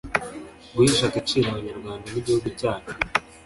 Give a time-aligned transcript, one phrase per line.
[0.73, 2.93] guhesha agaciro abanyarwanda n’igihugu cyacu